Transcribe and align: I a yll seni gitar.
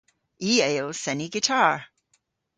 I 0.49 0.53
a 0.65 0.67
yll 0.77 0.91
seni 1.03 1.27
gitar. 1.33 1.75